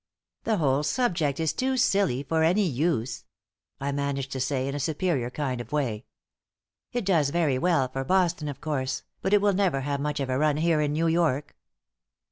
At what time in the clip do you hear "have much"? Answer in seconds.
9.81-10.19